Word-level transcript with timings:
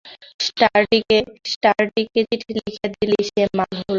স্টার্ডিকে 0.45 1.17
চিঠি 2.29 2.51
লিখিয়া 2.57 2.87
দিলেই 2.93 3.23
সে 3.27 3.41
মাল 3.57 3.69
লইবে। 3.71 3.89